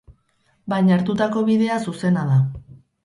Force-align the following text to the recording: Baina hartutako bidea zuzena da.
Baina 0.73 0.95
hartutako 0.95 1.43
bidea 1.51 1.77
zuzena 1.93 2.25
da. 2.31 2.39